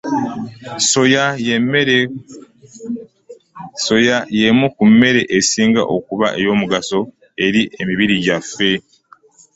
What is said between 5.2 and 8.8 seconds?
esinga okuba eyomugaso eri emibiri gwaffe.